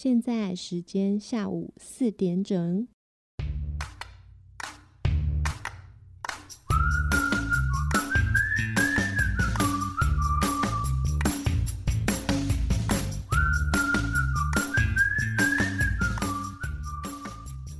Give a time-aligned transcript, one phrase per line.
[0.00, 2.86] 现在时间下午四点整。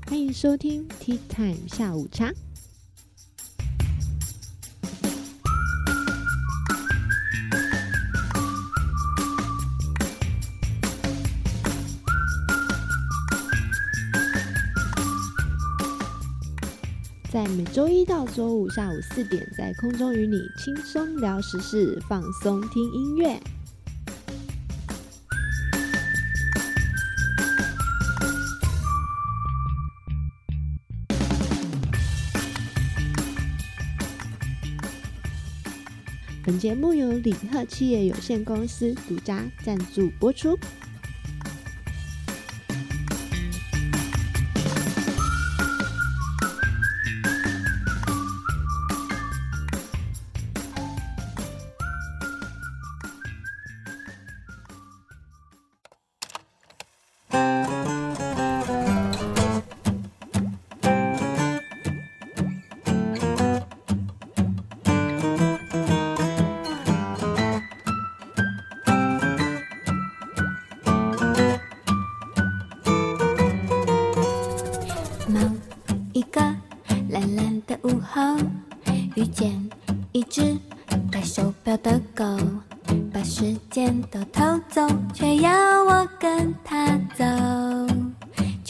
[0.09, 2.33] 欢迎收听 Tea Time 下午茶。
[17.57, 23.41] 每周一到周五下午四点，在空中与你轻松聊时事，放松听音乐。
[36.45, 40.59] 本节目由李贺企业有限公司独家赞助播出。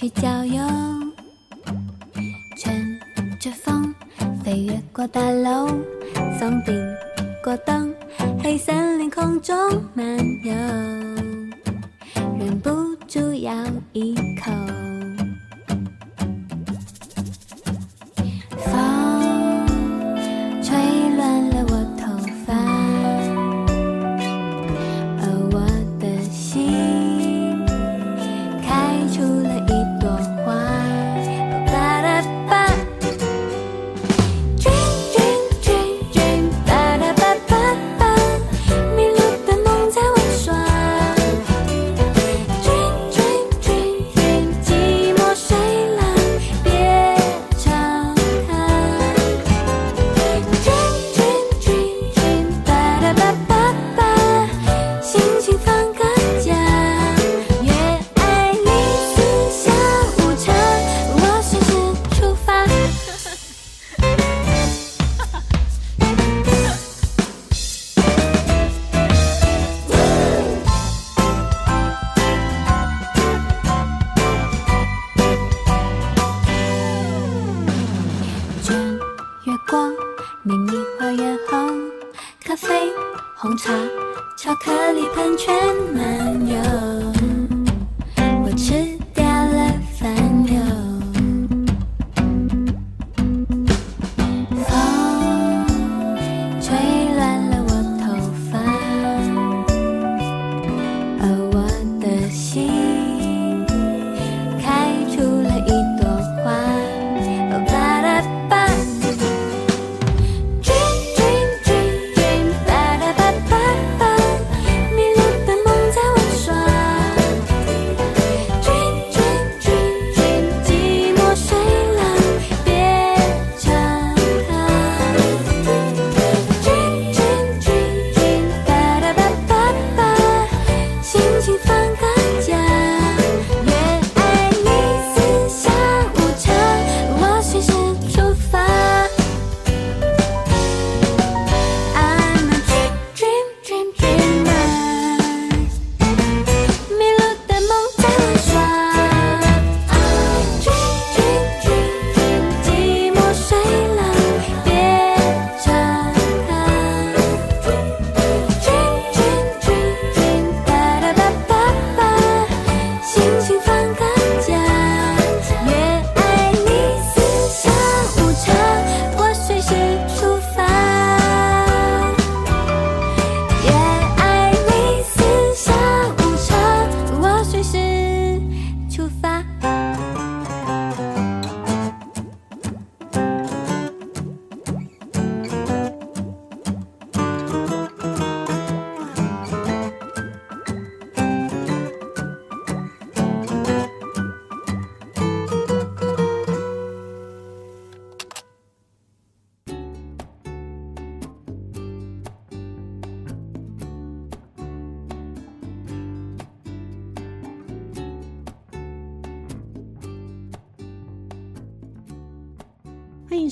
[0.08, 0.64] 去郊游。
[2.56, 2.98] 乘
[3.38, 3.94] 着风
[4.42, 5.68] 飞越过大楼，
[6.38, 6.74] 松顶
[7.44, 7.94] 过灯，
[8.42, 9.54] 黑森林空中
[9.94, 10.06] 漫
[10.44, 10.54] 游，
[12.38, 13.52] 忍不住咬
[13.92, 14.50] 一口。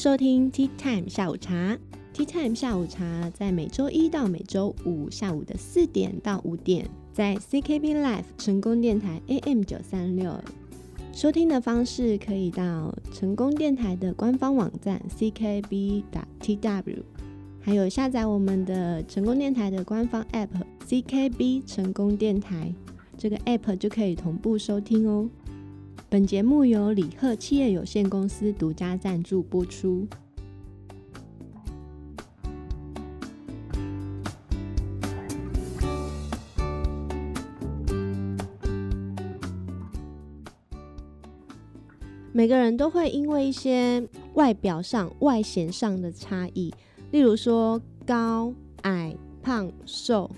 [0.07, 1.77] 收听 Tea Time 下午茶。
[2.15, 10.33] Tea Time 下午茶在每周一到每周五下午的四点到五点，在 CKB Life 成功电台 AM 九三六。
[11.13, 17.03] 收听的方式可以到成功电台的官方网站 CKB.TW，
[17.61, 20.51] 还有下载我们的成功电台的官方 App
[20.89, 22.73] CKB 成功电台，
[23.19, 25.29] 这个 App 就可以同步收听哦。
[26.09, 30.07] 本节目由李贺企业有限公司独家赞助播出。
[42.33, 46.73] 每个人都会因为一些外表上、外显上的差异，
[47.11, 50.31] 例如说高、矮、胖、瘦。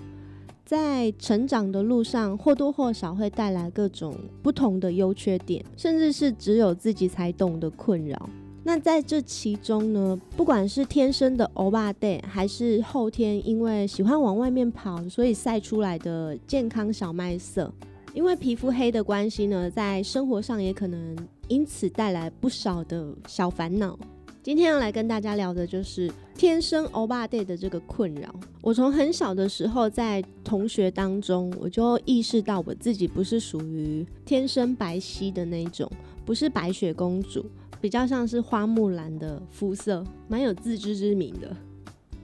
[0.69, 8.29] 在成长的路上，或多或少会带来各种不同的优缺点，甚至是只有自己才懂的困扰。
[8.63, 17.73] 那在这其中呢，不管是天生的欧巴 day，还是后天因为喜欢往外面跑，所以晒出来的健康小麦色，
[18.13, 21.17] 因为皮肤黑的关系呢，在生活上也可能
[21.47, 23.97] 因此带来不少的小烦恼。
[24.41, 28.33] 今天要来跟大家聊的就是天生欧巴 day 的这个困扰。
[28.61, 35.91] 我从很小的时候，在同学当中，我就意识到我自己不是属于天生白皙的那种，
[36.25, 37.45] 不是白雪公主，
[37.81, 41.53] 比较像是花木兰的肤色，蛮有自知之明的。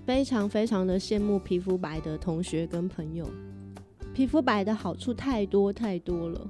[0.06, 3.30] 非常非常的羡慕皮肤白的同学跟朋友，
[4.14, 6.48] 皮肤白的好处太多太多了，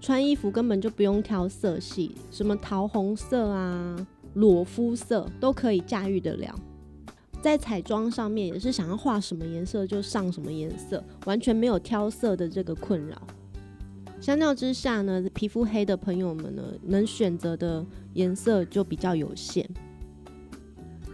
[0.00, 4.06] 穿衣服根本就不用挑色系，什么桃红色啊。
[4.34, 6.54] 裸肤色都可以驾驭得了，
[7.40, 13.20] 在彩妆上面也是想要画什么颜色就上什么颜色，完全没有挑色的这个困扰。
[14.20, 17.84] 相较之下呢，皮肤黑的朋友们呢，能选择的
[18.14, 19.68] 颜色就比较有限。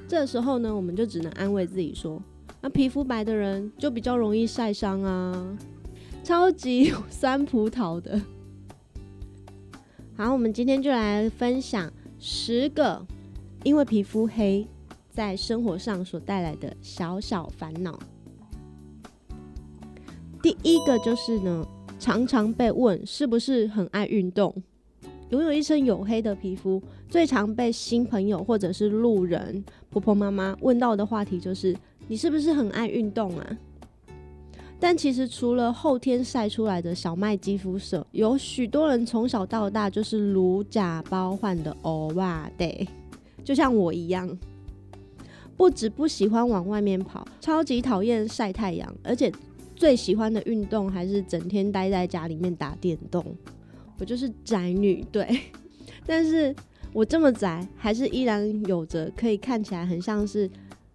[0.06, 2.22] 这时候呢，我们就只能安慰自己说，
[2.60, 5.58] 那皮肤白的人就比较容易晒伤啊，
[6.22, 8.20] 超级酸葡萄的。
[10.14, 11.90] 好，我们今天就来分享。
[12.18, 13.06] 十个
[13.62, 14.66] 因为皮肤黑
[15.10, 17.98] 在生活上所带来的小小烦恼。
[20.42, 21.66] 第一个就是呢，
[21.98, 24.54] 常常被问是不是很爱运动。
[25.30, 31.76] 拥有一身黝黑的皮肤，最常被新朋友或者是路人、婆婆妈妈问到的话题就是：
[32.06, 33.58] 你是不是很爱运动啊？
[34.80, 42.88] 但其实除了后天晒出来的小麦肌肤色，有许多人从小到大就是如假包换的欧巴得
[43.44, 44.38] 就像我一样，
[45.56, 49.32] 不止不喜欢往外面跑，超级讨厌晒太阳，而且
[49.74, 53.24] 最喜欢的运动还是整天待在家里面打电动。
[53.98, 55.40] 我就是宅女，对，
[56.06, 56.54] 但是
[56.92, 60.48] 我这么宅，还是依然有着可以看起来很像是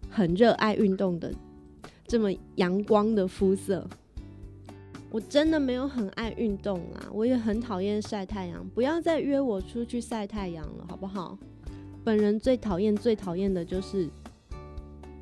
[0.08, 1.30] 很热爱运动的。
[2.14, 3.84] 这么阳光的肤色，
[5.10, 7.10] 我真的没有很爱运动啊！
[7.12, 11.36] 我也很讨厌晒太阳，不要再约我出去晒太阳了，好不好？
[12.04, 14.08] 本人最讨厌、最讨厌的就是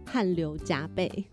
[0.04, 1.24] 汗流浃背，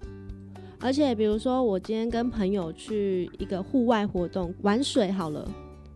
[0.79, 5.45] 而且比如说我今天跟朋友去一个户外活动玩水，好了，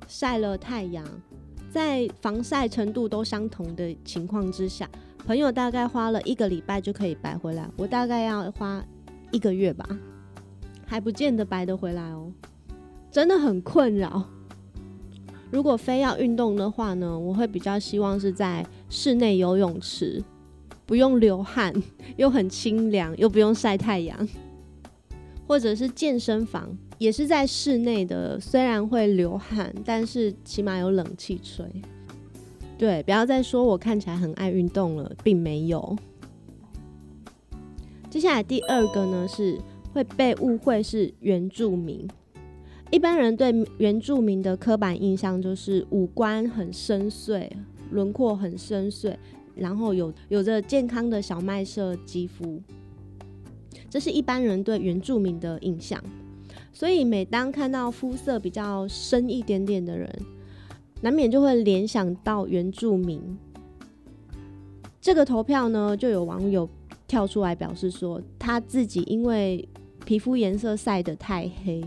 [0.10, 1.08] 晒了太阳，
[1.72, 4.90] 在防晒程度都相同的情况之下，
[5.26, 8.86] 朋友大概花了一个礼拜就可以白回来，我大概要花。
[9.34, 9.86] 一个月吧，
[10.86, 12.32] 还不见得白得回来哦，
[13.12, 14.24] 真的很困扰。
[15.52, 20.24] 如果非要运动的话呢，我会比较希望是在室内游泳池，
[20.86, 21.74] 不用流汗，
[22.16, 24.30] 又很清凉，又不用晒太阳，
[25.48, 31.66] 或者是健身房，也是在室内的，虽然会流汗，但是起码有冷气吹。
[32.78, 35.98] 对，不要再说我看起来很爱运动了，并没有。
[38.14, 39.60] 接下来第二个呢，是
[39.92, 42.08] 会被误会是原住民。
[42.92, 47.50] 一般人对原住民的刻板印象就是五官很深邃，
[47.90, 49.16] 轮廓很深邃，
[49.56, 52.62] 然后有有着健康的小麦色肌肤，
[53.90, 56.00] 这是一般人对原住民的印象。
[56.72, 60.08] 所以每当看到肤色比较深一点点的人，
[61.02, 63.20] 难免就会联想到原住民。
[65.02, 66.70] 这个投票呢，就有网友。
[67.14, 69.70] 跳出来表示说，他自己因为
[70.04, 71.84] 皮肤颜色晒得太黑，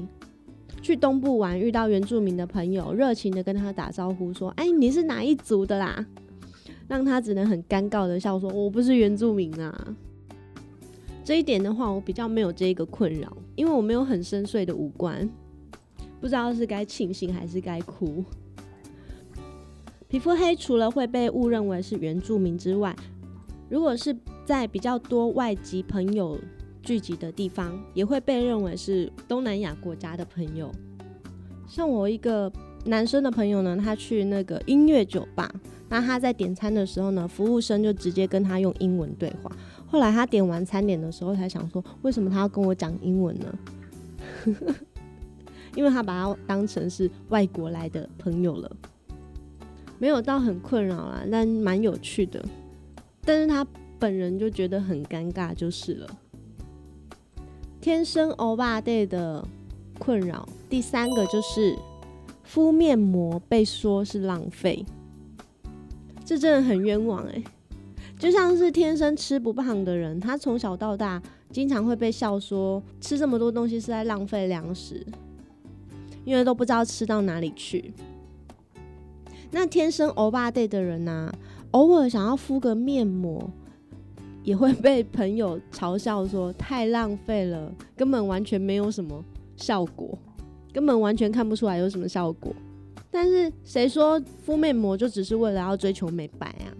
[0.80, 6.06] 去东部玩遇到原住民的朋友，热情的跟他打招呼说：“哎，你是哪一族的啦？”
[6.86, 9.96] 让他只能很尴尬的笑说：“我不是原住民啊。”
[11.24, 15.28] 这一点的话，我比较没有这个困扰，因为我没有很深邃的五官，
[16.20, 18.24] 不知道是该庆幸还是该哭。
[20.06, 22.94] 皮肤黑除了会被误认为是原住民之外，
[23.68, 24.16] 如果是
[24.46, 26.38] 在比较多外籍朋友
[26.80, 30.70] 聚集的地方，也会被认为是东南亚国家的朋友。
[31.66, 32.50] 像我一个
[32.84, 35.52] 男生的朋友呢，他去那个音乐酒吧，
[35.88, 39.50] 那他在点餐的时候呢，服务生就直接跟他用英文对话。
[39.84, 43.58] 后来他点完餐点的时候，才想说，为什么他要跟我讲英文呢？
[45.74, 48.76] 因为他把他当成是外国来的朋友了，
[49.98, 52.42] 没有到很困扰啦，但蛮有趣的。
[53.22, 53.66] 但是他
[53.98, 56.18] 本人就觉得很尴尬，就是了。
[57.80, 59.46] 天生欧巴 day 的
[59.98, 61.76] 困扰，第三个就是
[62.42, 64.84] 敷面膜被说是浪费，
[66.24, 67.42] 这真的很冤枉哎。
[68.18, 75.06] 就像是天生吃不胖的人，他从小到大经常会被笑说吃这么多东西是在浪费粮食，
[76.24, 77.92] 因为都不知道吃到哪里去。
[79.50, 81.32] 那天生欧巴 day 的人呢，
[81.70, 83.50] 偶尔想要敷个面膜，
[84.46, 89.22] 也会被朋友嘲笑说太浪费了，根本完全没有什么
[89.56, 90.16] 效果，
[90.72, 92.54] 根本完全看不出来有什么效果。
[93.10, 96.70] 但是谁说敷面膜就只是为了要追求美白啊？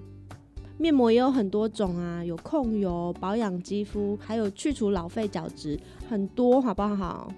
[0.79, 5.77] 面膜也有很多种啊，有控油、保养肌肤，还有去除老废角质，
[6.09, 7.33] 很多好不好？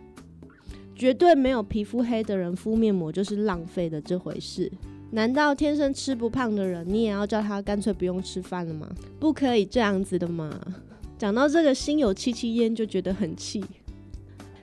[0.95, 4.71] 绝对没有皮肤黑的人敷面膜就是浪费的这回事。
[5.11, 8.87] 难道天生吃不胖的人，你也要叫他干脆不用吃饭了吗？
[9.19, 10.51] 不可以这样子的嘛！
[11.17, 13.65] 讲到这个心有戚戚焉，就觉得很气。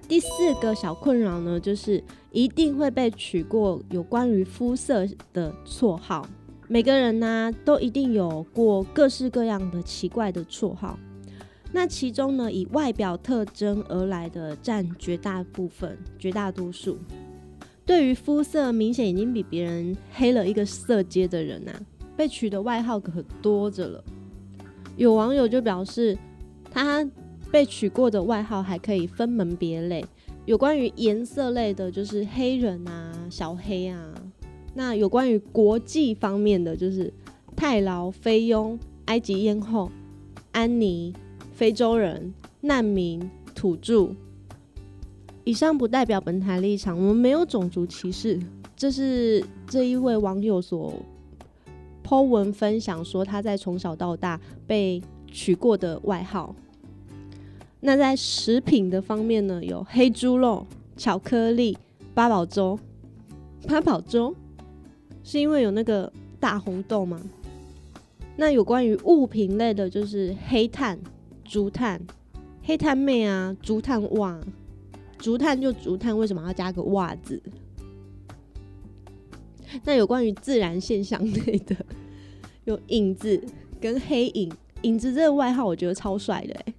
[0.08, 0.30] 第四
[0.62, 6.28] 个小困扰呢，就是一定会被取过有关于肤色的绰号。
[6.68, 11.00] 每个人呢，都一定有过各式各样的奇怪的绰号。
[11.72, 17.00] 那其中呢，以外表特征而来的占绝大部分、绝大多数。
[17.86, 21.72] 对于肤色明显已经比别人黑了一个色阶的人呐，
[22.18, 24.04] 被取的外号可多着了。
[24.98, 26.18] 有网友就表示，
[26.72, 27.08] 他
[27.52, 30.04] 被取过的外号还可以分门别类。
[30.46, 34.14] 有关于颜色类的，就是黑人啊、小黑啊。
[34.74, 37.14] 那有关于国际方面的，就是
[37.56, 39.92] 太劳、菲佣、埃及艳后、
[40.52, 41.14] 安妮、
[41.54, 44.10] 非洲人、难民、土著。
[45.46, 48.40] 以上不代表本台立场，我们没有种族歧视。
[48.76, 50.94] 这是这一位网友所
[52.04, 56.54] po 文分享说他在从小到大被取过的外号。
[57.80, 60.66] 那在食品的方面呢，有黑猪肉、
[60.98, 61.78] 巧克力、
[62.16, 62.78] 八宝粥、
[63.68, 64.36] 八宝粥。
[65.24, 67.22] 是因为有那个大红豆吗？
[68.36, 71.00] 那有关于物品类的，就是黑炭、
[71.44, 72.02] 竹炭、
[72.64, 74.40] 黑炭妹啊、竹炭哇、
[75.18, 77.42] 竹炭就竹炭，为什么要加个袜子？
[79.84, 81.76] 那有关于自然现象类的，
[82.66, 83.44] 有影子
[83.82, 84.52] 跟黑影。
[84.84, 86.74] 影子这个外号我觉得超帅的哎。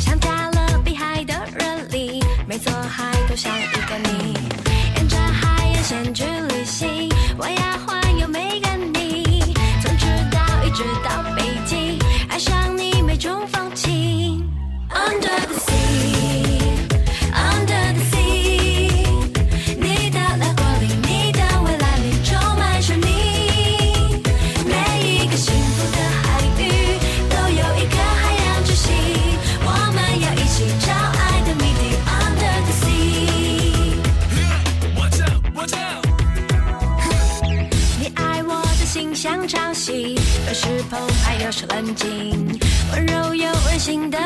[0.01, 4.35] 像加勒比海的热力，每座，海都像一个你，
[4.97, 13.90] 沿着海岸线去旅行，我要环游每个你，从赤道一直到北极，爱上你没种风情
[42.93, 44.19] 温柔又温馨的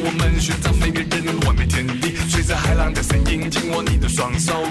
[0.00, 2.14] 我们寻找每个人的完美天地。
[2.28, 4.62] 随着海浪的声音，紧握你的双手，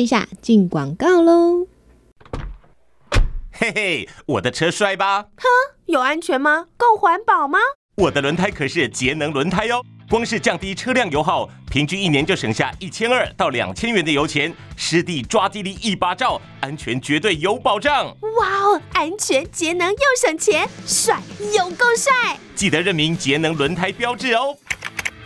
[0.00, 1.66] 一下，进广告喽。
[3.52, 5.24] 嘿嘿，我的车帅吧？
[5.36, 5.44] 哼
[5.86, 6.66] 有安全吗？
[6.78, 7.58] 够环保吗？
[7.96, 18.06] 我的轮胎可是节能轮胎哦，光是降低车辆油耗，平均一年就省下一千二到两千元的油钱，湿地抓地力一把照，安全绝对有保障。
[18.38, 21.20] 哇哦，安全、节能又省钱，帅
[21.54, 22.38] 有够帅！
[22.54, 24.56] 记得认明节能轮胎标志哦。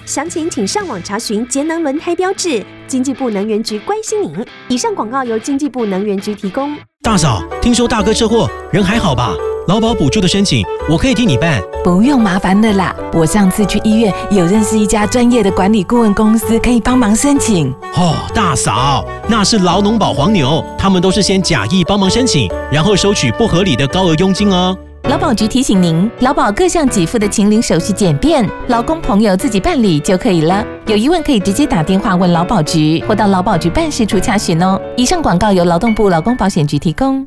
[0.06, 2.62] 详情请上网查询节能轮胎标志。
[2.86, 4.30] 经济部能源局关心您。
[4.68, 6.76] 以上广告由经济部能源局提供。
[7.02, 9.32] 大嫂，听说大哥车祸，人还好吧？
[9.66, 11.58] 劳保补助的申请，我可以替你办。
[11.82, 17.72] 不用麻烦的啦，我上次去医院有认识一家专业的管理顾问公司，可以帮忙申请。
[17.96, 24.76] 哦，大嫂，那是劳农保黄牛，他们都是先假意帮忙申请，然后收取不合理的高额佣金哦。
[25.04, 30.64] 劳保局提醒您，劳保各项给付的请领手续简便，劳工朋友自己办理就可以了。
[30.86, 34.80] 有疑问可以直接打电话问劳保局，或到劳保局办事处查询哦。
[34.96, 37.26] 以上广告由劳动部劳工保险局提供。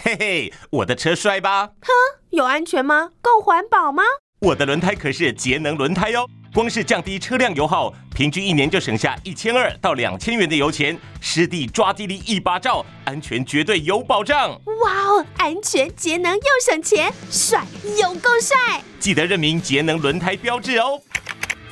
[0.00, 1.66] 嘿嘿，我的车帅吧？
[1.80, 1.90] 哼
[2.30, 3.10] 有安全吗？
[3.20, 4.04] 够环保吗？
[4.40, 14.50] 我的轮胎可是节能轮胎哦，光是降低车辆油耗，平均一年就省下一千二到两千元的油钱，湿地抓地力一把照，安全绝对有保障。
[14.84, 17.66] 哇哦，安全、节能又省钱，帅
[18.00, 18.80] 有够帅！
[19.00, 21.00] 记得认明节能轮胎标志哦。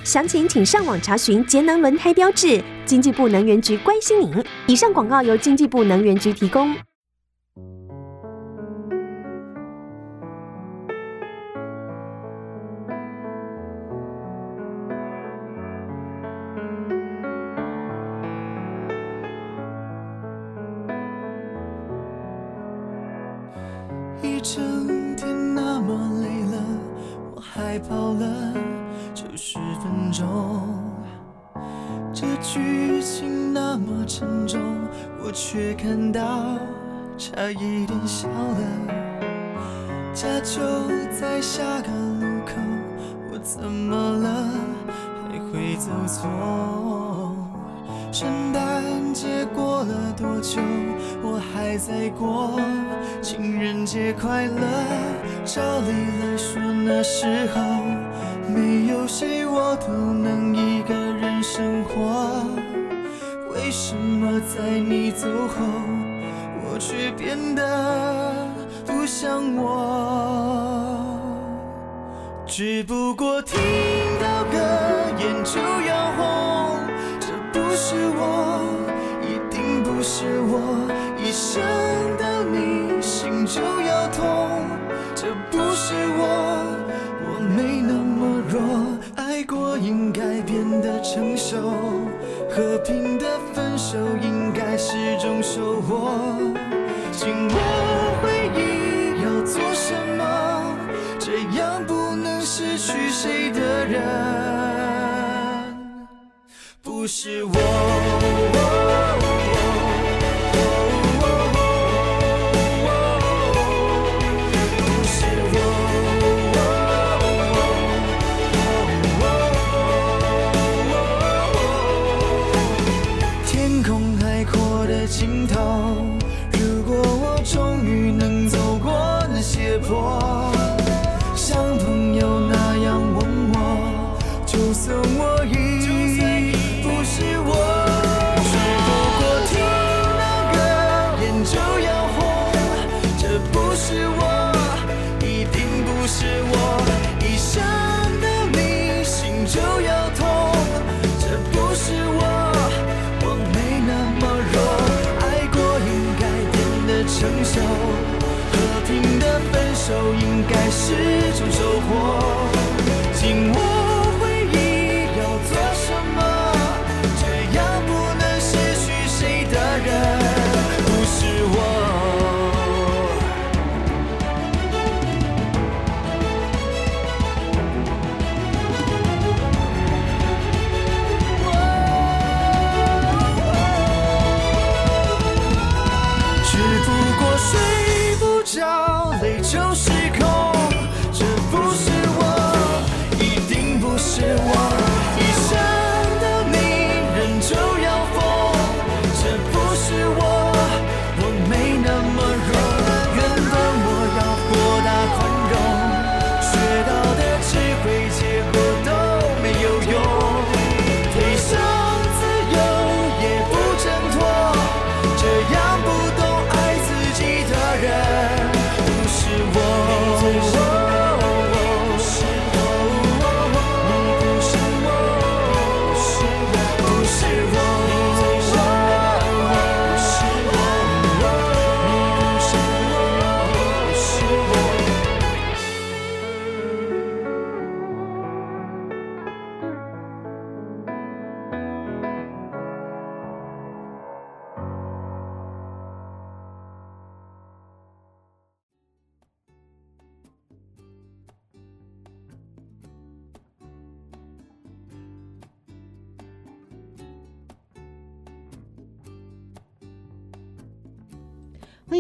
[0.03, 2.61] 详情请上网查询节能轮胎标志。
[2.85, 4.45] 经济部能源局关心您。
[4.67, 6.77] 以上广告由经济部能源局提供。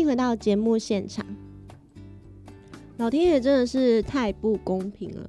[0.06, 1.26] 回到节目现场。
[2.96, 5.28] 老天爷真的是太不公平了！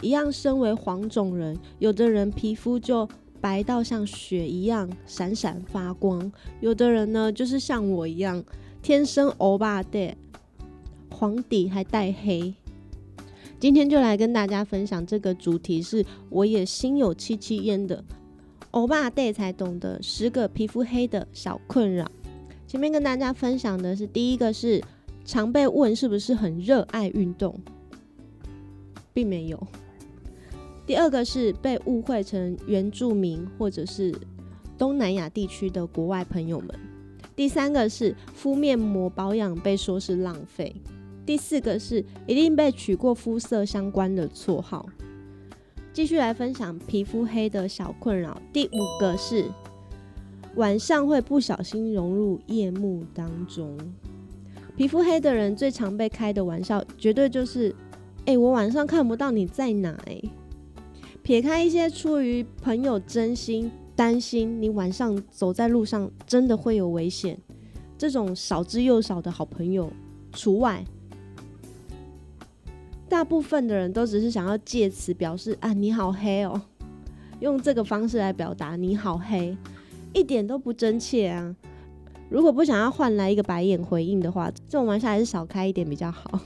[0.00, 3.06] 一样身为黄种人，有的人皮肤就
[3.40, 8.42] 白到像雪一样闪闪发光，有的人呢就是像我一样
[8.80, 10.16] 天生欧巴的，
[11.10, 12.54] 黄底还带黑。
[13.58, 18.02] 今天就来跟大家分享这个主题，是我也心有戚戚焉的
[18.70, 22.10] 欧巴爹才懂得十个皮肤黑的小困扰。
[22.72, 24.82] 前面跟大家分享的是第一个是
[25.26, 27.54] 常被问是不是很热爱运动，
[29.12, 29.66] 并没有。
[30.86, 34.14] 第二个是被误会成原住民或者是
[34.78, 36.68] 东南亚地区的国外朋友们。
[37.36, 40.74] 第三个是敷面膜保养被说是浪费。
[41.26, 44.88] 第四个是一定被取过肤色相关的绰号。
[45.92, 48.40] 继续来分享皮肤黑的小困扰。
[48.50, 49.44] 第五个是
[50.56, 53.76] 晚上会不小心融入夜幕当中。
[54.76, 57.74] 皮肤黑的人最常被开的玩笑，绝对就是
[58.26, 60.20] ：“哎、我晚上看不到你在哪、哎，
[61.22, 67.38] 撇开一些出于朋友真心担心你晚上走在路上真的会有危险，
[67.98, 69.92] 这种少之又少的好朋友
[70.32, 70.84] 除外。
[73.08, 76.60] 大部分的人都只是想要借此表示啊你好黑哦，
[77.40, 79.54] 用这个方式来表达你好黑，
[80.12, 81.54] 一点都不真切啊。
[82.28, 86.40] 如果不想要换来一个白眼回应的话，这种玩笑还是少开一点比较好。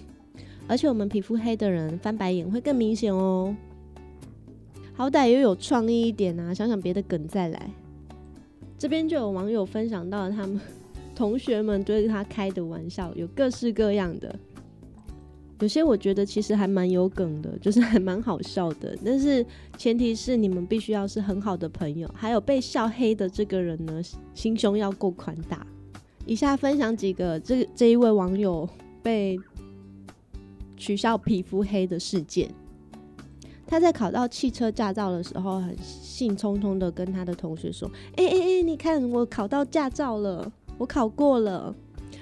[0.67, 3.55] 而且我们皮肤黑的人翻白眼会更明显哦。
[4.95, 7.71] 好歹也有创意一点啊，想想别的梗再来。
[8.77, 10.61] 这边就有网友分享到他们
[11.15, 14.35] 同学们对他开的玩笑，有各式各样的。
[15.61, 18.97] 有些我觉得其实还蛮有梗的，就是还蛮好笑的。
[19.05, 19.45] 但是
[19.79, 24.03] 前提是你们必须要是很好的朋友，还有被笑黑的这个人呢，
[24.35, 25.67] 心胸要够宽大。
[26.27, 28.69] 以下分享几个这这一位网友
[29.03, 29.39] 被
[30.77, 32.51] 取笑皮肤黑的事件。
[33.67, 41.75] 他在考到汽车驾照的时候，很兴冲冲的跟他的同学说：“哎哎哎，你看我考到驾照了，我考过了。”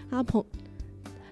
[0.08, 0.42] 他朋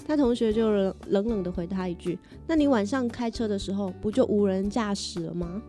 [0.07, 5.63] 他同学就冷冷冷的回他一句：“那你晚上开车的时候不就无人驾驶了吗？”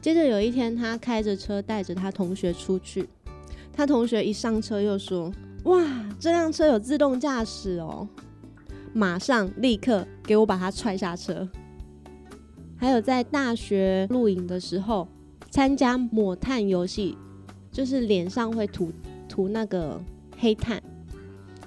[0.00, 3.08] 接着有一天，他开着车带着他同学出去，
[3.72, 5.32] 他同学一上车又说
[5.64, 5.80] ：“哇，
[6.18, 8.08] 这辆车有自动驾驶哦！”
[8.92, 11.48] 马上立刻给我把他踹下车。
[12.76, 15.08] 还有在大学露营的时候，
[15.50, 17.16] 参加抹炭游戏，
[17.70, 18.92] 就是脸上会涂
[19.28, 19.98] 涂那个
[20.36, 20.82] 黑炭。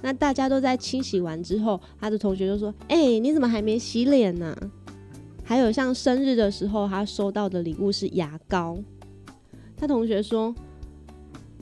[0.02, 4.56] 那大家都在清洗完之后，他的同学就说：“哎、你怎么还没洗脸呢、
[5.42, 8.78] 还有像生日的时候，他收到的礼物是牙膏。
[9.76, 10.54] 他同学说：“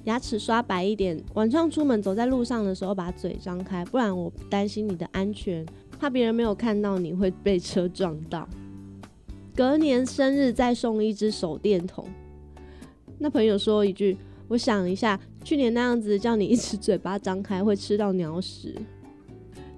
[0.05, 5.65] 牙齿刷白一点，晚上出门走在路上的时候把嘴张开，不然我担心你的安全，
[5.99, 8.49] 怕别人没有看到你会被车撞到。”
[9.57, 12.05] 隔年生日再送一支手电筒。
[13.19, 14.17] 那朋友说一句
[14.49, 18.75] ：“我想一下，去年那样子叫你一直嘴巴张开会吃到鸟屎。”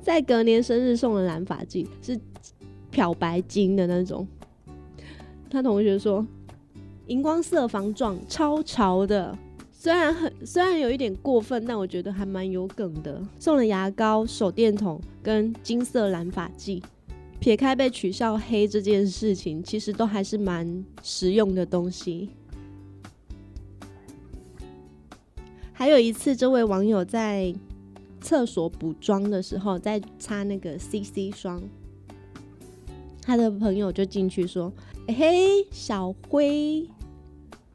[0.02, 2.18] 在隔年生日送了染发剂，是
[2.90, 4.26] 漂白金的那种。
[5.50, 6.26] 他同学说
[7.06, 9.36] ：“荧光色防撞，超潮的。”
[9.72, 13.20] 虽然很虽然有一点过分，但我觉得还蛮有梗的。
[13.38, 16.82] 送了牙膏、手电筒跟金色染发剂。
[17.38, 22.30] 撇开被取笑黑这件事情，其实都还是蛮实用的东西。
[25.78, 27.54] 还有一次，这位网友在
[28.22, 31.62] 厕所补妆的时候，在擦那个 CC 霜，
[33.20, 34.72] 他的朋友就进去说
[35.08, 36.88] ：“欸、嘿，小灰，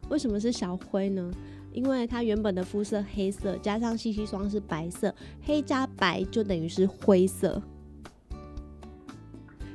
[0.10, 1.32] 为什么是小灰呢？
[1.72, 7.62] 因为他原本的肤色黑色，加上 CC 霜是白色，黑加白就等于是灰色。”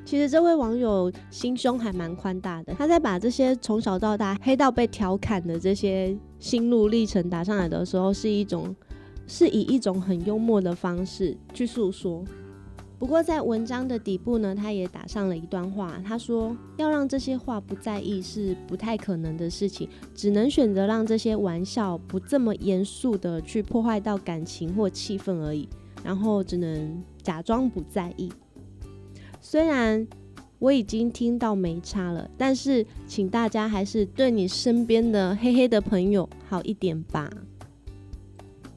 [0.06, 8.74] 其实这位网友心胸还蛮宽大的，他在把这些从小到大黑到被调侃的这些心路历程打上来的时候，是一种
[9.26, 12.24] 是以一种很幽默的方式去诉说。
[13.00, 25.68] 不过在文章的底部呢，他也打上了一段话，他说要让这些话不在意是不太可能的事情，只能选择让这些玩笑不这么严肃的去破坏到感情或气氛而已，
[26.04, 28.30] 然后只能假装不在意。
[29.48, 30.04] 虽然
[30.58, 37.30] 我已经听到没差了，但是请大家还是对你身边的黑黑的朋友好一点吧。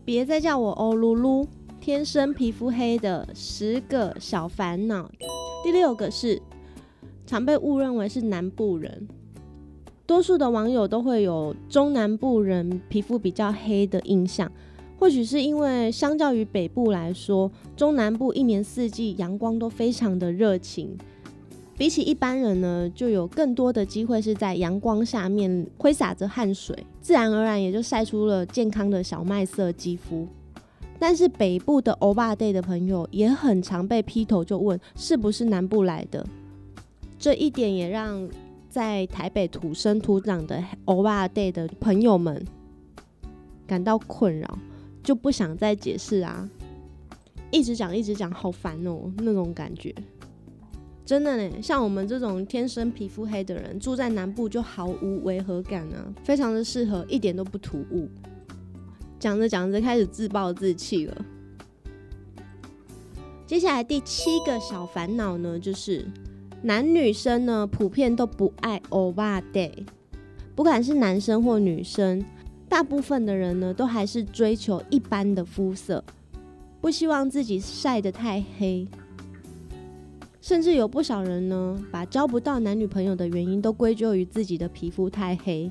[0.06, 1.48] 别再叫我欧噜噜，
[1.82, 5.10] 天生皮肤黑的十个小烦恼。
[5.64, 6.40] 第六个是
[7.26, 9.08] 常被误认为是南部人，
[10.06, 14.52] 多数的网友都会有中南部人皮肤比较黑的印象。
[15.00, 20.98] 或许是因为相较于北部来说，中南部一年四季阳光都非常的热情，
[21.78, 30.28] 比起一般人呢，就有更多的机会是在阳光下面挥洒着汗水，自然而然也就晒出了健康的小麦色肌肤。
[31.00, 36.28] 但是北部的欧巴 day 的朋友也很常被劈头就问是不是南部来的，
[37.18, 38.28] 这一点也让
[38.70, 42.46] 在台北土生土长的欧巴 day 的朋友们
[43.66, 44.60] 感到困扰。
[45.04, 46.50] 就不想再解释啊，
[47.52, 49.94] 一直讲一直讲，好烦哦，那种感觉。
[51.06, 58.08] 真的呢，像我们这种天生皮肤黑的人，住在南部就毫无违和感啊，非常的适合，一点都不突兀。
[59.20, 61.26] 讲着讲着开始自暴自弃了。
[63.48, 66.06] 接下来第七个小烦恼呢，就是
[66.62, 69.72] 男女生呢普遍都不爱欧巴 day，
[70.56, 72.24] 不管是男生或女生。
[72.70, 76.04] 大部分的人呢，都还是追求一般的肤色，
[76.80, 78.88] 不希望自己晒得太黑，
[80.40, 85.70] 甚至有不少人呢，把交不到男女朋友的原因都归咎于自己的皮肤太黑。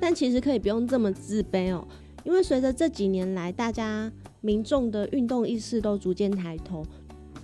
[0.00, 1.84] 但其实可以不用这么自卑哦，
[2.22, 6.86] 因为随着这几年来，大家民众的运动意识都逐渐抬头，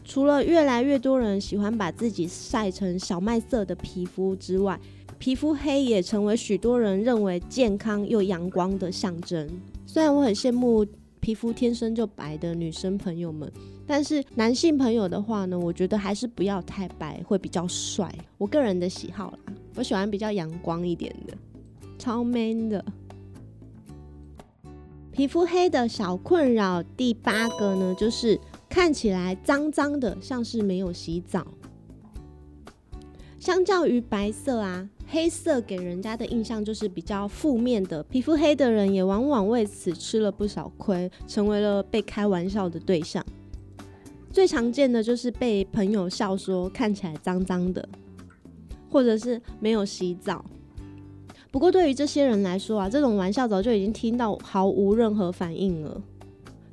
[0.05, 4.79] 除了越来越多人喜欢把自己晒成小麦色的皮肤之外，
[5.25, 9.49] 皮肤黑也成为许多人认为健康又阳光的象征。
[9.87, 10.87] 虽然我很羡慕
[11.19, 13.51] 皮肤天生就白的女生朋友们，
[13.87, 18.15] 但是男性朋友的话呢，我觉得还是不要太白会比较帅。
[18.37, 19.39] 我个人的喜好啦，
[19.77, 21.33] 我喜欢比较阳光一点的。
[21.99, 22.85] 超 man 的
[25.11, 31.47] 皮肤黑的小困扰，第八个呢，就是看起来脏脏的，像是没有洗澡。
[33.39, 38.03] 相较于白色啊，黑色给人家的印象就是比较负面的。
[38.05, 43.25] 皮肤黑的人也往往为此吃了不少亏，成为了被开玩笑的对象。
[44.31, 47.89] 最常见的就是被朋友笑说看起来脏脏的，
[48.91, 50.45] 或者是没有洗澡。
[51.53, 56.03] 不过，对于这些人来说啊，这种玩笑早就已经听到毫无任何反应了，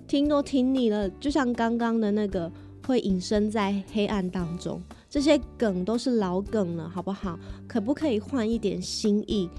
[0.07, 1.07] 听都听腻了。
[1.19, 2.51] 就像刚刚的那个
[2.87, 7.37] 会隐身在黑暗当中，这些梗都是老梗了，好不好？
[7.67, 9.49] 可不可以换一点新意？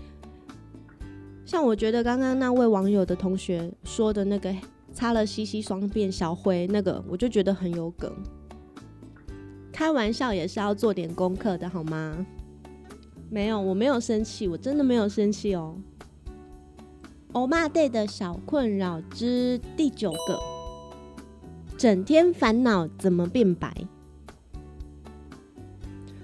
[1.45, 4.51] 像我觉得刚刚那位网友的同学说的那个
[4.95, 8.11] 擦了西西双变小灰那个，我就觉得很有梗。
[9.71, 12.27] 开玩笑也是要做点功课的，好吗？
[13.29, 15.77] 没有，我没有生气，我真的没有生气哦。
[17.33, 20.39] 欧巴 day 的小困扰之第九个，
[21.77, 23.71] 整天烦恼怎么变白。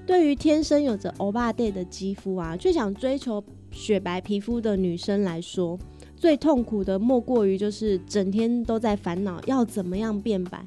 [0.09, 5.79] 对于天生有着欧巴 day 的肌肤啊，最想追求雪白皮肤的女生来说，
[6.17, 10.67] 最痛苦的莫过于就是整天都在烦恼要怎么样变白。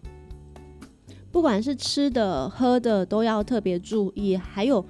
[1.31, 4.85] 不管是吃的喝的都要特别注意，还有。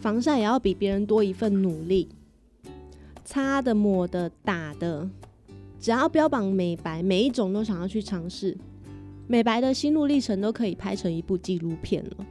[0.00, 2.08] 防晒也要比别人多一份努力，
[3.24, 5.08] 擦的、抹的、打的，
[5.80, 8.56] 只要标榜美白，每一种都想要去尝试。
[9.26, 12.26] 美白的心路历程都可以拍成一部纪录片了。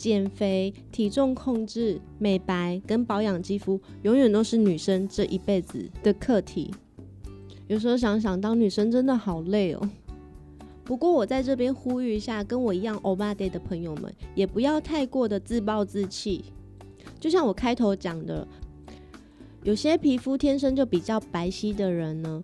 [0.00, 6.70] 减肥、体重控制、美白跟保养肌肤，永远都是女生这一辈子的课题。
[7.68, 9.90] 有时候想想，当女生真的好累哦。
[10.84, 16.46] 不过我在这边呼吁一下，跟我一样欧巴 day 的朋友们，也不要太过的自暴自弃。
[17.20, 18.48] 就像我开头讲的，
[19.62, 22.42] 有些皮肤天生就比较白皙的人呢，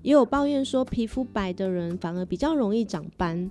[0.00, 3.50] 也有抱怨说皮肤白的人反而比较容易长斑，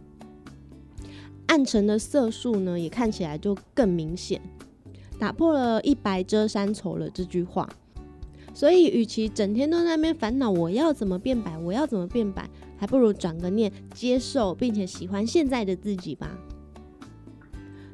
[1.47, 4.41] 暗沉的色素呢也看起来就更明显，
[5.19, 7.69] 打破了一白遮三丑了这句话。
[8.53, 12.49] 所以，与其整天都在那边烦恼我要怎么变白，我要怎么变白。
[12.77, 16.37] 还不如转个念，接受并且喜欢现在的自己吧。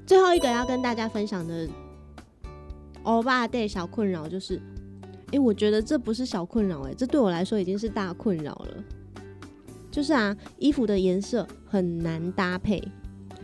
[0.08, 1.68] 最后一个要跟大家分享的
[3.04, 4.60] 欧巴 day 小困扰就是，
[5.32, 8.84] 哎，我觉得这不是小困扰，哎，这对我来说已经是大困扰了。
[9.92, 12.84] 就是啊，衣服的颜色很难搭配，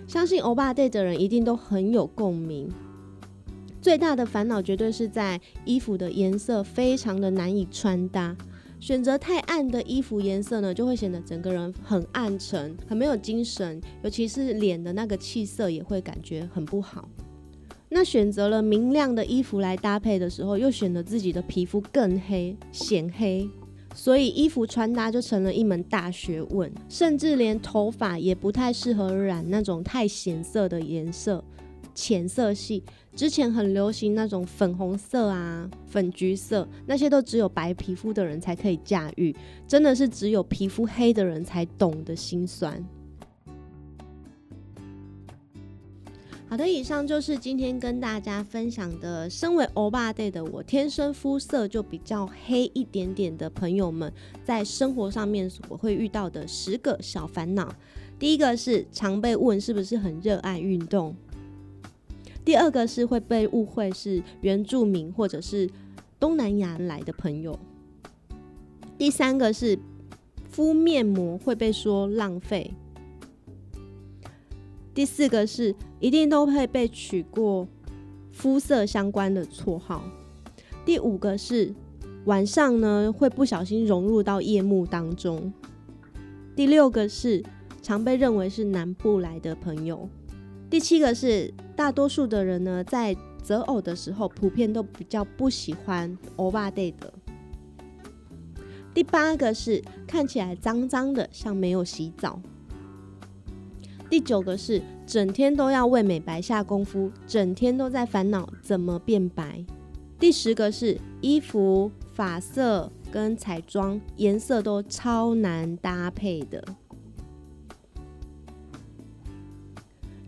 [0.07, 2.67] 相信欧巴队的人一定都很有共鸣。
[3.81, 8.35] 最大的烦恼绝对是在衣服的颜色非常的难以穿搭。
[8.79, 17.09] 选择太暗的衣服颜色呢，就会显得整个人很暗沉，很没有精神，尤其是脸的那个气色也会感觉很不好。
[17.89, 23.49] 那选择了明亮的衣服来搭配的时候，又显得自己的皮肤更黑显黑，
[23.97, 31.43] 所以衣服穿搭就成了一门大学问，甚至连头发也不太适合染那种太显色的颜色。
[31.95, 32.83] 浅色系
[33.15, 39.35] 之前很流行那种粉红色啊、粉橘色，那些都只有白皮肤的人才可以驾驭，
[39.67, 42.81] 真的是只有皮肤黑的人才懂得心酸。
[46.49, 54.11] 好的，以上就是今天跟大家分享的，身为欧巴 day 的我，天生肤色就比较黑一点点的朋友们，
[54.45, 57.75] 在生活上面我会遇到的十个小烦恼。
[58.17, 61.13] 第一个是常被问是不是很热爱运动。
[62.45, 65.69] 第二个是会被误会是原住民或者是
[66.17, 67.59] 东南亚来的朋友。
[68.97, 69.77] 第三个是
[70.49, 72.73] 敷面膜会被说浪费。
[74.97, 77.67] 第四个是一定都会被取过
[78.31, 80.01] 肤色相关的绰号。
[80.83, 81.71] 第五个是
[82.25, 85.53] 晚上呢会不小心融入到夜幕当中。
[86.55, 87.43] 第六个是
[87.79, 90.09] 常被认为是南部来的朋友。
[90.67, 91.53] 第七个是。
[91.75, 97.13] 大多数的人呢，在择偶的时候，普遍都比较不喜欢欧巴 day 的。
[98.95, 102.41] 第八个是看起来脏脏的，像没有洗澡。
[104.09, 109.63] 第九个是整天都要为美白下功夫，整天都在烦恼怎么变白。
[110.17, 116.63] 第十个是衣服、发色跟彩妆颜色都超难搭配的。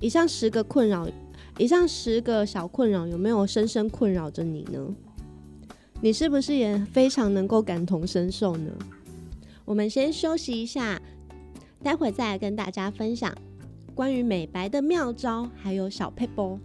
[0.01, 1.07] 以上十个困扰，
[1.57, 4.95] 以上十个小困扰有没有深深困扰着你呢？
[6.01, 8.71] 你是不是也非常能够感同身受呢？
[9.65, 11.01] 我们先休息一下，
[11.82, 13.34] 待会再来跟大家分享。
[13.99, 16.57] 关于美白的妙招，还有小配波。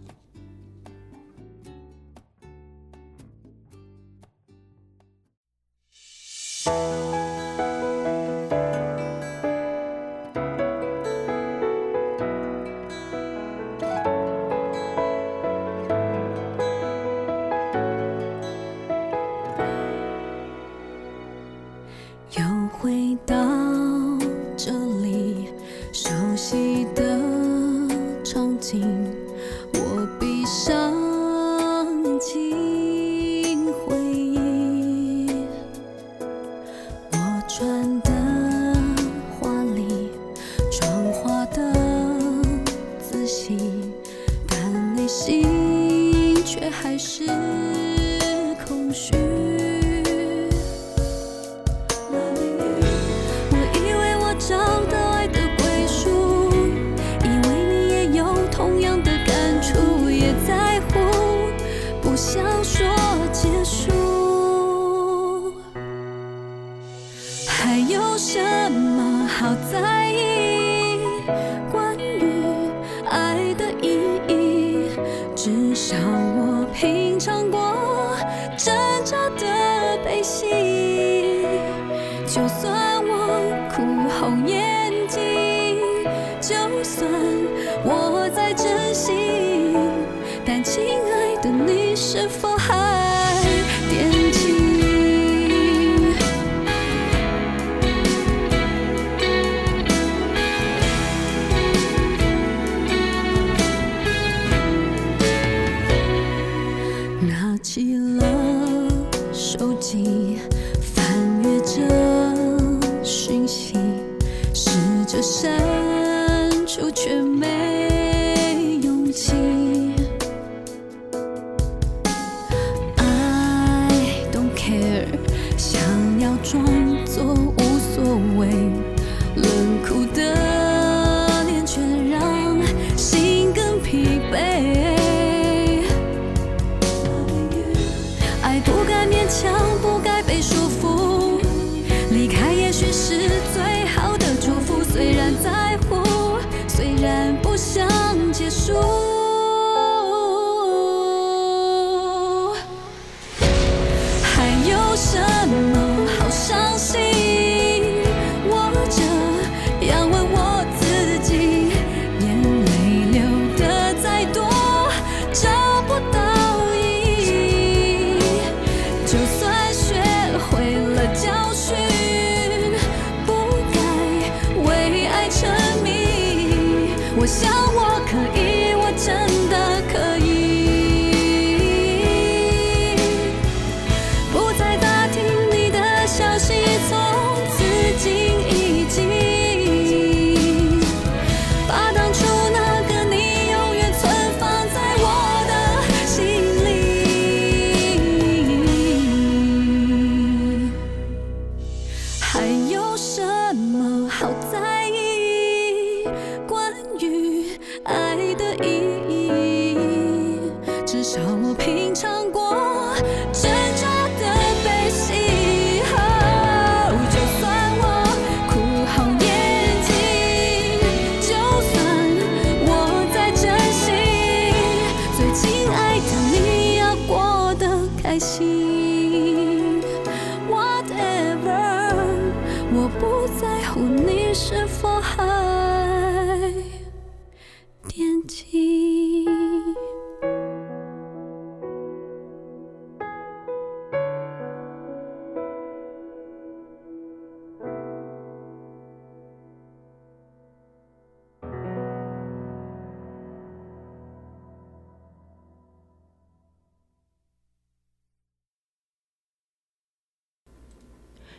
[38.01, 38.24] 的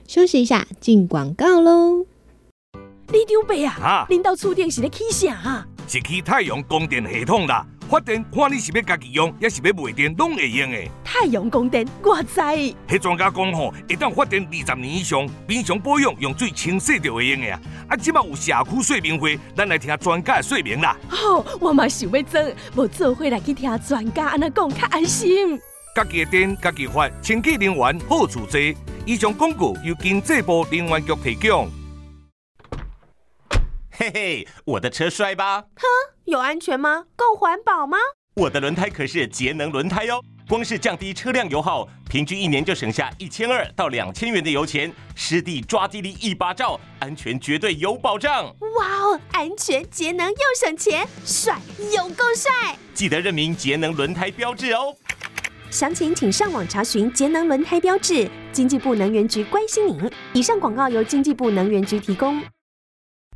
[0.09, 2.07] 休息一下，进广告喽。
[3.09, 5.67] 你丢辈啊，啊您到厝顶是咧起啥？
[5.89, 10.79] 是去太阳供电系统啦，发电看你是要家己用，也是要卖电，拢会用的。
[11.05, 12.41] 太阳供电，我知。
[12.41, 17.61] 迄专家讲吼，一旦发电二十年以上，平常保养用最清洗就会用的啊。
[17.91, 20.97] 啊，即马有社区说明会，咱来听专家的说明啦。
[21.09, 22.45] 好、哦，我嘛想要装，
[22.75, 25.61] 无做伙来去听专家安那讲较安心。
[25.97, 28.61] 家己的电，家己发，清洁能源好处多。
[29.07, 31.70] 以上广告由经济部能源局提供。
[33.92, 35.62] 嘿嘿，我的车帅吧？
[35.62, 35.86] 哼，
[36.26, 37.05] 有安全吗？
[37.16, 37.97] 够环保吗？
[38.34, 48.55] 我的轮胎可是节能轮胎哟，光是降低车辆油耗，平均一年就省下一千二到两千元的油钱，湿地抓地力一把照，安全绝对有保障。
[48.76, 51.59] 哇哦，安全节能又省钱，帅
[51.90, 52.76] 又够帅！
[52.92, 54.94] 记得认明节能轮胎标志哦。
[55.71, 60.11] 详情请上网查询节能轮胎标志，经济部能源局关心您。
[60.33, 62.41] 以上广告由经济部能源局提供。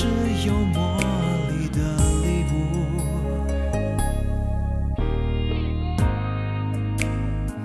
[0.00, 0.06] 是
[0.46, 0.96] 有魔
[1.50, 1.78] 力的
[2.22, 2.56] 礼物。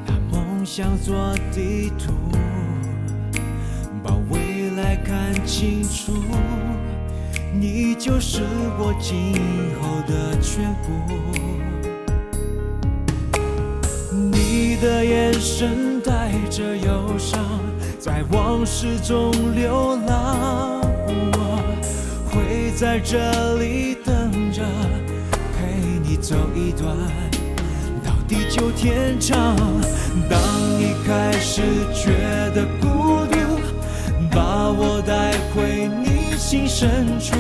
[0.05, 2.11] 拿梦想做地图，
[4.03, 6.11] 把未来看清楚。
[7.53, 8.41] 你就是
[8.77, 9.33] 我今
[9.81, 10.91] 后的全部。
[14.11, 17.39] 你的眼神带着忧伤，
[17.97, 20.64] 在往事中流浪。
[22.76, 24.61] 在这里等着，
[25.55, 26.93] 陪你走一段
[28.03, 29.55] 到地久天长。
[30.30, 30.38] 当
[30.78, 31.61] 你开始
[31.93, 32.11] 觉
[32.53, 33.38] 得孤独，
[34.30, 37.34] 把我带回你心深处，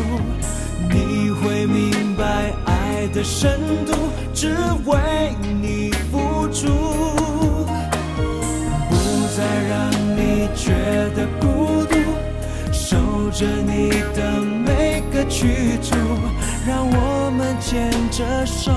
[0.89, 3.91] 你会明白爱的深度，
[4.33, 4.55] 只
[4.85, 4.97] 为
[5.61, 6.69] 你付出，
[8.89, 8.95] 不
[9.35, 10.71] 再让你觉
[11.13, 11.97] 得孤独，
[12.71, 12.95] 守
[13.31, 13.91] 着你
[14.77, 15.25] 每个。
[15.27, 15.95] 去处，
[16.67, 18.71] 让我们牵着手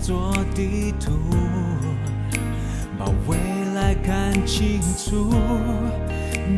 [0.00, 1.12] 做地图，
[2.98, 3.36] 把未
[3.74, 5.32] 来看清楚。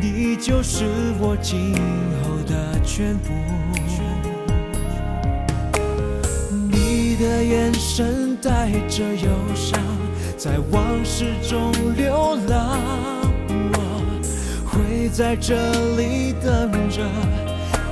[0.01, 0.85] 你就是
[1.19, 1.75] 我今
[2.23, 3.33] 后的全部。
[6.71, 9.81] 你的眼神带着忧伤，
[10.37, 12.79] 在往事中流浪。
[13.73, 15.57] 我会在这
[15.97, 17.03] 里等着，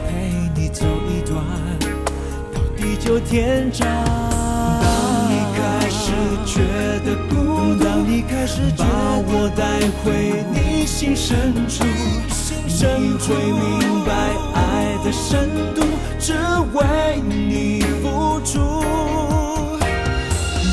[0.06, 1.42] 陪你走一段
[2.52, 4.25] 到地久天长。
[6.46, 6.62] 觉
[7.04, 8.84] 得孤独，你开始把
[9.26, 15.82] 我带回你心深处，你会明白爱的深度，
[16.20, 16.32] 只
[16.72, 18.80] 为你付出，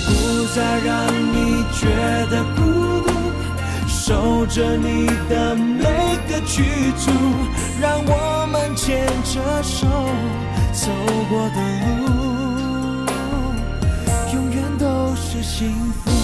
[0.05, 1.89] 不再让你觉
[2.30, 2.61] 得孤
[3.01, 3.09] 独，
[3.88, 5.84] 守着你的每
[6.30, 6.63] 个去
[6.99, 7.11] 处，
[7.82, 9.88] 让我们牵着手
[10.71, 10.91] 走
[11.30, 11.57] 过的
[11.97, 12.22] 路。
[15.54, 15.70] 幸
[16.04, 16.22] 福。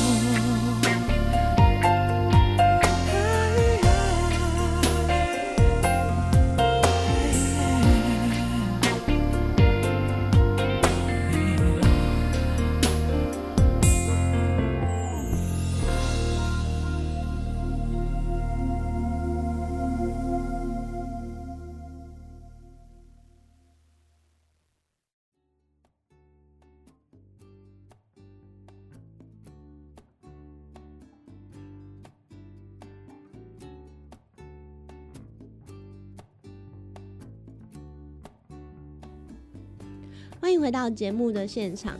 [40.42, 42.00] 欢迎回到节目的现场。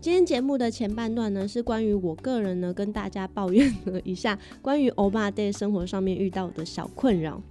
[0.00, 7.42] 今天节目的前半段呢，是关于我个人呢跟大家抱怨了一下关于欧巴 day 生活上面遇到的小困扰。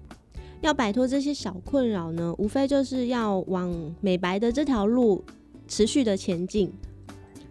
[0.61, 5.21] 要摆脱这些小困扰呢，无非就是要往美白的这条路
[5.67, 6.71] 持续的前进。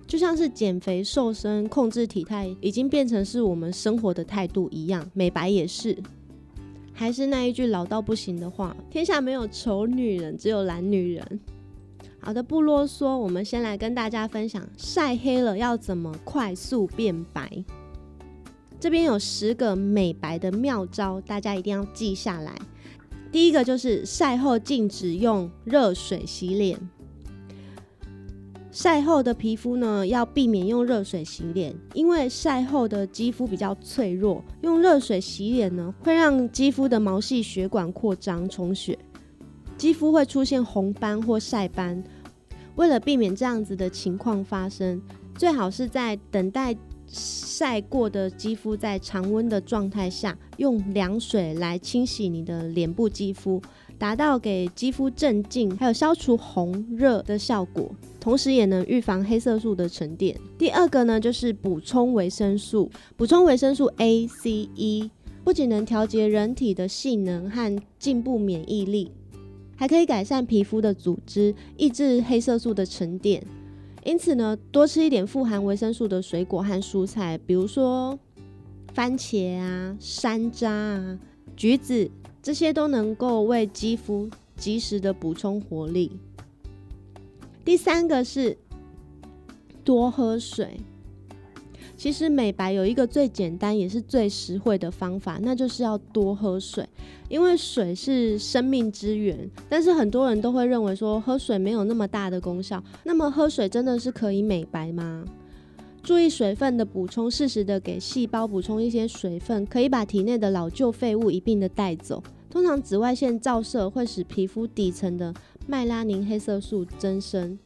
[0.07, 5.97] 就像是减肥、瘦身、控制体态，已经变成是我们生活的态度一样，美白也是。
[6.95, 11.41] 还是那一句老到不行的话：天下没有丑女人，只有懒女人。
[12.25, 17.65] 好的，不啰嗦，我们先来跟大家分享晒黑了要怎么快速变白。
[18.79, 22.55] 这边有十个美白的妙招，大家一定要记下来。
[23.33, 26.79] 第一个就是晒后禁止用热水洗脸。
[28.71, 38.99] 晒后的皮肤呢，要避免用热水洗脸，因为晒后的肌肤比较脆弱，用热水洗脸呢，会让肌肤的毛细血管扩张充血，
[39.83, 42.01] 肌肤会出现红斑或晒斑。
[42.77, 45.03] 为了避免这样子的情况发生，
[45.35, 46.73] 最好是在等待
[47.09, 53.61] 晒过的肌肤在常温的状态下，用凉水来清洗你的脸部肌肤。
[53.99, 60.39] 达到给肌肤镇静，还有消除红热的效果，同时也能预防黑色素的沉淀。
[60.57, 65.11] 第二个呢，就是补充维生素，补充维生素 A、C、E，
[65.43, 69.11] 不仅能调节人体的性能和进步免疫力，
[69.83, 73.45] 还可以改善皮肤的组织，抑制黑色素的沉淀。
[74.05, 78.17] 因此呢，多吃一点富含维生素的水果和蔬菜，比如说
[78.95, 81.19] 番茄啊、山楂啊、
[81.57, 82.09] 橘子。
[82.41, 86.13] 这些都能够为肌肤及时的补充活力。
[87.65, 88.57] 第三个是
[89.83, 90.79] 多喝水。
[92.03, 96.85] 其实美白有一个最简单也是最实惠的方法，那就是要多喝水，
[97.29, 99.49] 因为水是生命之源。
[99.69, 105.25] 但是很多人都会认为说喝水没有那么大的功效，那么喝水真的是可以美白吗？
[106.03, 112.21] 注意水分的补充，适时的给细胞补充一些水分，可以把体内的老旧废物一并的带走。
[112.51, 115.33] 通常紫外线照射会使皮肤底层的
[115.69, 117.57] 麦拉宁黑色素增生，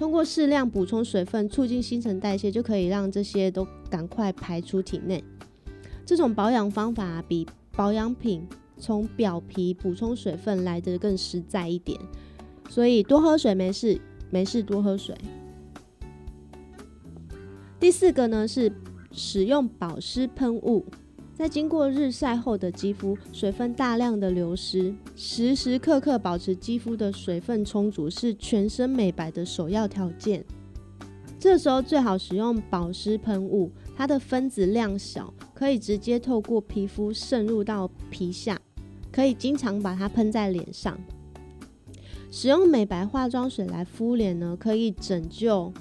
[0.00, 5.22] 通过适量补充水分，促进新陈代谢，就可以让这些都赶快排出体内。
[6.06, 7.46] 这种保养方法比
[7.76, 8.48] 保养品
[8.78, 12.00] 从表皮补充水分来得更实在一点，
[12.70, 15.14] 所以多喝水没事，没事多喝水。
[17.78, 18.72] 第四个呢是
[19.12, 20.86] 使用保湿喷雾，
[21.40, 30.44] 在经过日晒后的肌肤水分大量的流失，时时刻刻保持肌肤的水分充足是全身美白的首要条件。
[31.38, 38.60] 这时候最好使用保湿喷雾，它的分子量小，可以直接透过皮肤渗入到皮下，
[39.10, 41.00] 可以经常把它喷在脸上。
[42.30, 45.72] 使用美白化妆水来敷脸呢，可以拯救。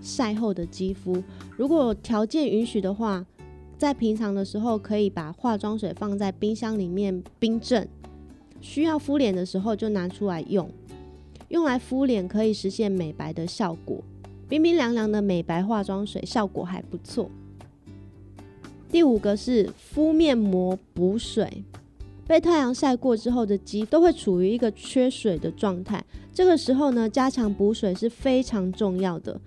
[0.00, 1.22] 晒后的肌肤，
[1.56, 3.24] 如果条件允许的话，
[3.78, 7.88] 在平常的时候可以把化妆水放在冰箱里面冰镇，
[8.60, 10.68] 需要敷脸的时候就拿出来用。
[11.48, 14.02] 用来敷脸可以实现美白的效果，
[14.48, 17.30] 冰冰凉凉的美白化妆水效果还不错。
[18.90, 21.62] 第五个是敷面膜补水，
[22.26, 26.04] 被太阳晒过之后的肌都会处于一个缺水的状态，
[26.34, 29.40] 这个时候呢，加强补水是非常重要的。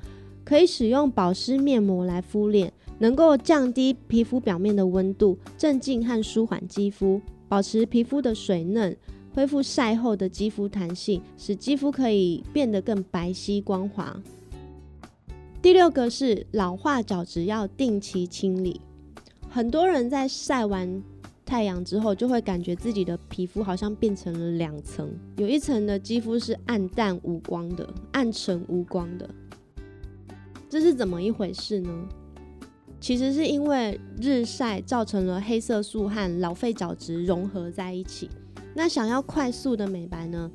[0.44, 8.96] 可以使用保湿面膜来敷脸，能够降低皮肤表面的温度，镇静和舒缓肌肤，保持皮肤的水嫩，
[9.34, 14.16] 恢复晒后的肌肤弹性，使肌肤可以变得更白皙光滑。
[15.62, 18.82] 第六个是老化角质要定期清理。
[19.48, 21.04] 很多人在晒完
[21.46, 29.30] 太阳之后，就会感觉自己的皮肤好像变成了两层，有一层的肌肤是暗淡无光的，暗沉无光的。
[30.72, 32.08] 这是怎么一回事呢？
[33.02, 38.30] 其实是因为日晒造成了黑色素和老废角质融合在一起。
[38.74, 40.50] 那想要快速的美白呢，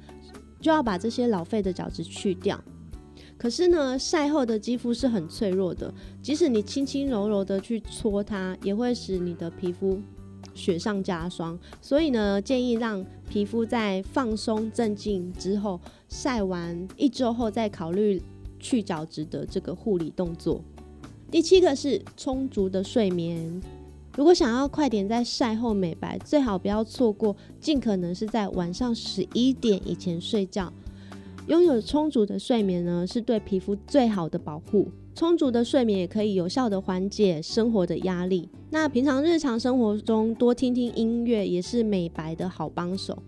[0.59, 2.59] 就要把这些老废的角质去掉。
[3.37, 5.93] 可是呢，晒后的肌肤是很脆弱的，
[6.23, 10.01] 即使你轻轻柔柔的去搓它，也会使你的皮肤
[10.55, 11.59] 雪上加霜。
[11.83, 18.23] 所以呢，建议让皮肤在放松镇静之后，晒完一周后再考虑。
[18.59, 20.61] 去角质的这个护理动作。
[21.31, 23.61] 第七个是充足的睡眠。
[24.17, 30.73] 如果想要快点在晒后美白，最好不要错过，尽可能是在晚上十一点以前睡觉。
[31.49, 34.89] 拥有充足的睡眠呢，是对皮肤最好的保护。
[35.15, 38.49] 充足的睡眠也可以有效的缓解生活的压力。
[38.71, 43.23] 那平常日常生活中多听听音乐，也是美白的好帮手。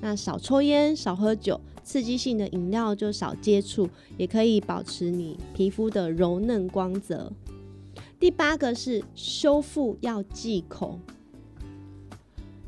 [0.00, 7.32] 那少抽烟，少喝酒，刺激性的饮料就少接触，也可以保持你皮肤的柔嫩光泽。
[8.18, 10.98] 第八个是修复要忌口，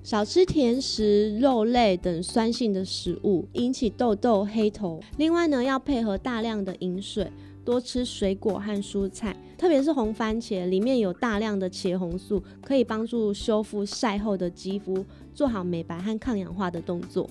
[0.03, 5.01] 少吃甜食、肉类等酸性的食物，引起痘痘、黑头。
[5.17, 7.31] 另外呢，要配合大量的饮水，
[7.65, 17.31] 多吃水果和蔬菜，特别是红番茄，里面有大量的茄红素，可以帮助修复晒后的肌肤，做好美白和抗氧化的动作。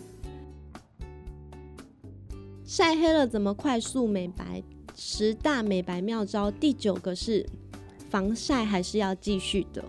[2.76, 4.63] 晒黑了怎么快速美白？
[4.95, 7.45] 十大美白妙招，第九个是。
[8.09, 9.86] 防晒还是要继续的。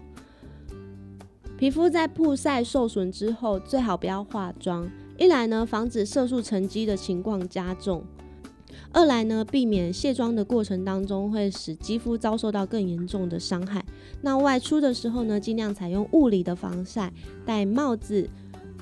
[1.57, 4.87] 皮肤在曝晒受损之后，最好不要化妆。
[5.17, 8.03] 一来呢，防止色素沉积的情况加重；
[8.93, 13.83] 二来呢，避免卸妆的过程当中会使肌肤遭受到更严重的伤害。
[14.21, 17.11] 那外出的时候呢，尽量采用物理的防晒，
[17.47, 18.29] 戴帽子，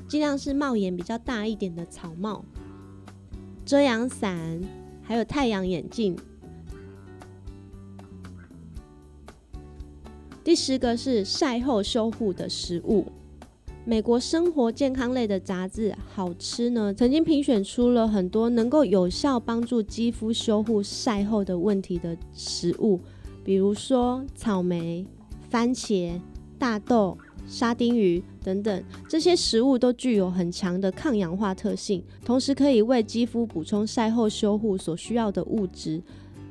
[0.08, 2.44] 尽量是帽檐比较大一点的草帽、
[3.64, 4.60] 遮阳伞，
[5.02, 6.16] 还有太阳眼镜。
[10.44, 13.06] 第十个是晒后修护的食物。
[13.84, 23.00] 美国生活健康类的杂志《好吃》呢，曾经评选出了很多能够有效帮助肌肤修护晒后的问题的食物，
[23.44, 25.06] 比如说草莓、
[25.48, 26.20] 番茄、
[26.58, 28.84] 大豆、沙丁鱼等等。
[29.08, 36.02] 这些食物都具有很强的抗氧化特性，同时可以为肌肤补充晒后修护所需要的物质，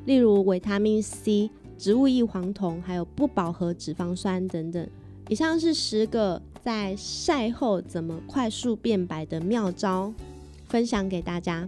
[0.06, 1.50] 例如维他命 C。
[1.78, 4.88] 植物异黄酮，还有不饱和脂肪酸等等。
[5.30, 10.14] 以上是十个在晒后怎么快速变白的妙招，
[10.68, 11.68] 分享给大家。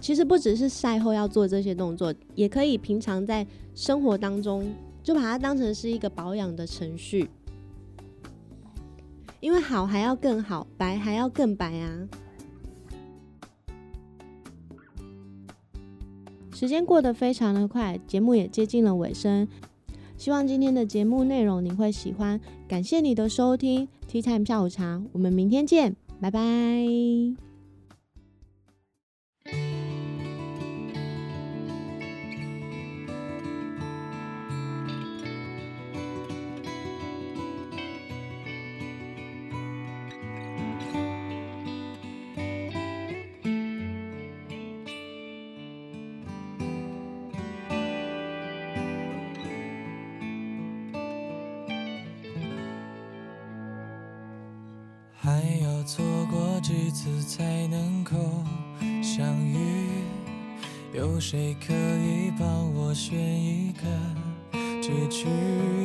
[0.00, 3.44] 其实不只是晒后要做这些动作，也可以平常在
[3.74, 7.28] 生活当中就把它当成是一个保养的程序。
[9.40, 12.08] 因为好还要更好，白还要更白啊。
[16.52, 19.46] 时间过得非常的快，节目也接近了尾声。
[20.16, 23.88] 希望今天的节目内容你会喜欢，感谢你的收听。
[24.08, 27.47] ，T Time 下午茶，我们明天见，拜拜。
[55.88, 58.14] 错过几次才能够
[59.02, 59.88] 相遇，
[60.92, 63.88] 有谁可以帮我选一个
[64.82, 65.26] 结局？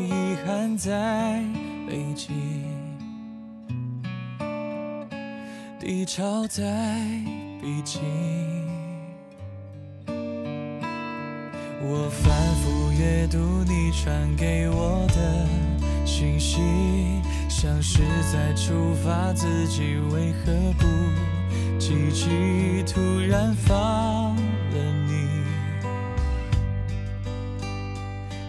[0.10, 1.41] 遗憾在
[1.88, 2.34] 累积，
[5.80, 6.62] 低潮在
[7.62, 8.01] 逼近。
[11.82, 15.47] 我反复阅读你传给我的
[16.06, 16.60] 信息。
[17.56, 18.01] 像是
[18.34, 20.86] 在处罚自己，为何不
[21.80, 22.84] 积极？
[22.84, 22.99] 突
[23.30, 24.78] 然放了
[25.08, 25.30] 你，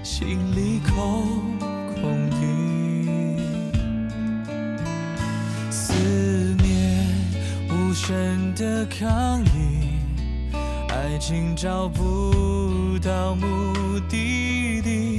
[0.02, 0.26] 心
[0.57, 1.59] 里空
[1.94, 2.36] 空的，
[5.70, 5.92] 思
[6.61, 7.07] 念
[7.68, 10.00] 无声的抗议，
[10.88, 13.46] 爱情找不到目
[14.09, 15.13] 的地，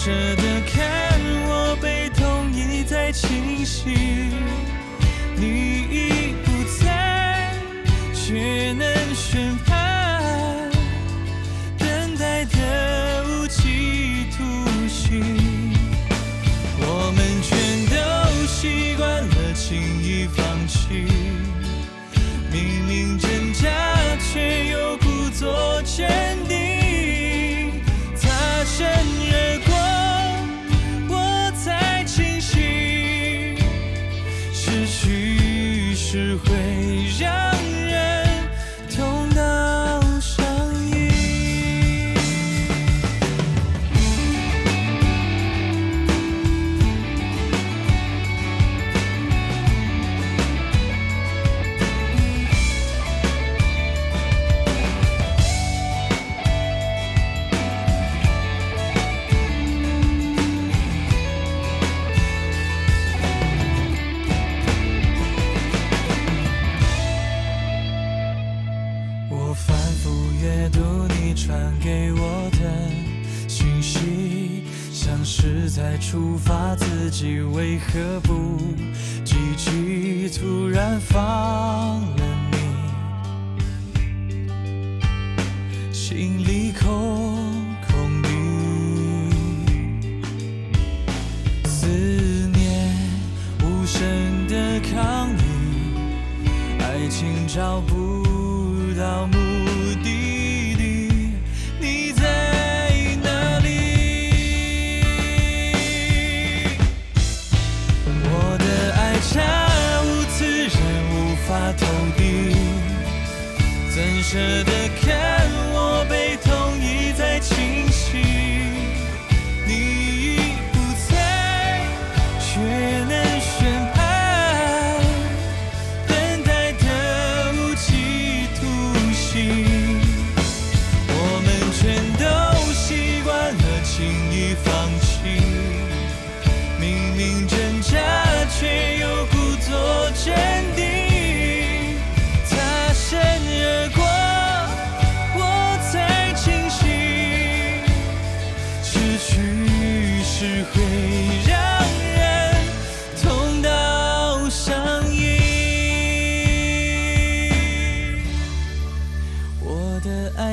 [0.00, 1.18] 舍得看
[1.48, 4.57] 我被痛一再清醒？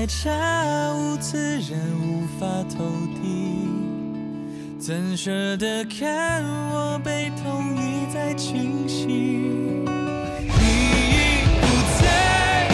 [0.08, 2.86] 恰巧自然无法投
[3.16, 3.68] 递，
[4.80, 9.08] 怎舍得看我被痛一再侵袭？
[9.08, 9.88] 你
[10.42, 11.66] 已不
[12.00, 12.68] 在，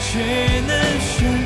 [0.00, 0.18] 却
[0.66, 1.43] 难寻。